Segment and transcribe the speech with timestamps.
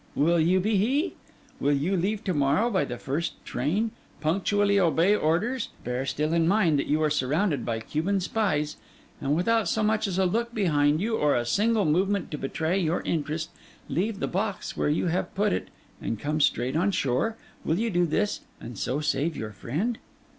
[0.15, 1.13] Will you be he?
[1.59, 6.47] Will you leave to morrow by the first train, punctually obey orders, bear still in
[6.47, 8.77] mind that you are surrounded by Cuban spies;
[9.21, 12.79] and without so much as a look behind you, or a single movement to betray
[12.79, 13.51] your interest,
[13.89, 15.67] leave the box where you have put it
[16.01, 17.37] and come straight on shore?
[17.63, 19.99] Will you do this, and so save your friend?